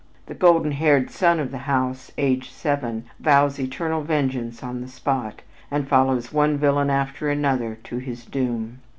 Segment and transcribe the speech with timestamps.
[0.25, 5.43] The golden haired son of the house, aged seven, vows eternal vengeance on the spot,
[5.69, 8.79] and follows one villain after another to his doom.